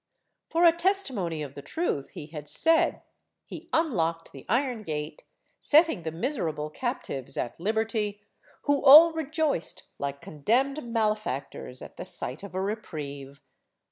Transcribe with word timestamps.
For 0.49 0.63
a 0.65 0.71
testimony 0.71 1.43
of 1.43 1.53
the 1.53 1.61
truth 1.61 2.09
he 2.15 2.25
had 2.25 2.49
said, 2.49 3.03
he 3.45 3.69
unlocked 3.71 4.31
the 4.31 4.47
iron 4.49 4.81
gate, 4.81 5.23
setting 5.59 6.01
the 6.01 6.11
miserable 6.11 6.71
captives 6.71 7.37
at 7.37 7.59
liberty, 7.59 8.23
who 8.63 8.83
all 8.83 9.13
rejoiced 9.13 9.83
like 9.99 10.19
condemned 10.19 10.83
malefactors 10.91 11.83
at 11.83 11.97
the 11.97 12.05
sight 12.05 12.41
of 12.41 12.55
a 12.55 12.61
reprieve. 12.63 13.43